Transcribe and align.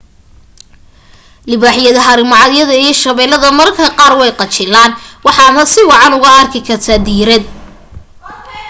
libaaxyada 1.49 2.01
haramacadyada 2.07 2.75
iyo 2.83 2.93
shabeeladda 3.03 3.49
mararka 3.57 3.85
qaar 3.99 4.13
way 4.19 4.31
qajilaan 4.39 4.91
waxaadna 5.25 5.63
si 5.73 5.79
wacan 5.91 6.13
oogu 6.15 6.27
arki 6.39 6.59
kartaa 6.67 7.03
diirad 7.07 7.43